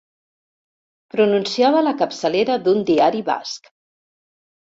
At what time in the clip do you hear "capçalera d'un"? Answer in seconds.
2.01-2.81